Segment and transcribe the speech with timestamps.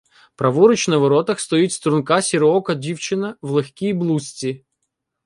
[0.35, 4.65] Праворуч на воротах стоїть струнка сіроока дівчина в легкій блузці.